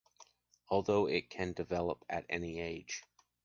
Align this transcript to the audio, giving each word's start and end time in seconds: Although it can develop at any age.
Although 0.69 1.05
it 1.07 1.29
can 1.29 1.53
develop 1.53 2.03
at 2.09 2.25
any 2.27 2.59
age. 2.59 3.03